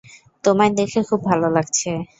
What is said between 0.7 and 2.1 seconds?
দেখে খুব ভালো লাগছে।